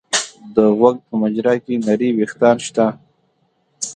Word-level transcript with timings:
د 0.55 0.57
غوږ 0.77 0.95
په 1.07 1.13
مجرا 1.21 1.53
کې 1.63 1.73
نري 1.85 2.09
وېښتان 2.17 2.57
شته. 2.65 2.85